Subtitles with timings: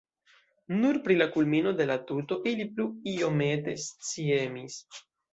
[0.75, 4.79] Nur pri la kulmino de la tuto ili plu iomete sciemis.